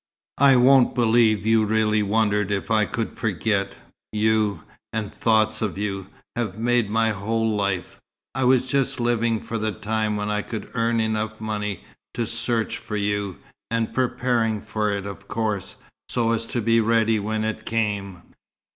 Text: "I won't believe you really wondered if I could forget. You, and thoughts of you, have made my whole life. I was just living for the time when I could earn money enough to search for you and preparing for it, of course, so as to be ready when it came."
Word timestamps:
"I 0.39 0.55
won't 0.55 0.95
believe 0.95 1.45
you 1.45 1.63
really 1.63 2.01
wondered 2.01 2.49
if 2.49 2.71
I 2.71 2.85
could 2.85 3.13
forget. 3.13 3.73
You, 4.11 4.63
and 4.91 5.13
thoughts 5.13 5.61
of 5.61 5.77
you, 5.77 6.07
have 6.35 6.57
made 6.57 6.89
my 6.89 7.11
whole 7.11 7.55
life. 7.55 8.01
I 8.33 8.45
was 8.45 8.65
just 8.65 8.99
living 8.99 9.39
for 9.41 9.59
the 9.59 9.71
time 9.71 10.17
when 10.17 10.27
I 10.27 10.41
could 10.41 10.71
earn 10.73 10.95
money 10.97 11.05
enough 11.71 11.83
to 12.15 12.25
search 12.25 12.79
for 12.79 12.95
you 12.97 13.37
and 13.69 13.93
preparing 13.93 14.59
for 14.59 14.89
it, 14.91 15.05
of 15.05 15.27
course, 15.27 15.75
so 16.09 16.31
as 16.31 16.47
to 16.47 16.61
be 16.61 16.81
ready 16.81 17.19
when 17.19 17.43
it 17.43 17.63
came." 17.63 18.23